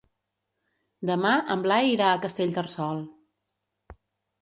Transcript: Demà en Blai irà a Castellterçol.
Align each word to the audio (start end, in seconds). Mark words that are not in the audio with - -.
Demà 1.09 1.35
en 1.57 1.63
Blai 1.67 1.91
irà 1.99 2.09
a 2.09 2.19
Castellterçol. 2.27 3.07